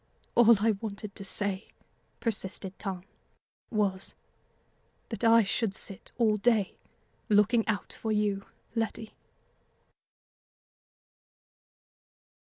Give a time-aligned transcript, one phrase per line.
[0.33, 1.67] "All I wanted to say,"
[2.19, 3.03] persisted Tom,
[3.69, 4.15] "was,
[5.09, 6.79] that I should sit all day
[7.29, 8.43] looking out for you,
[8.73, 9.13] Letty."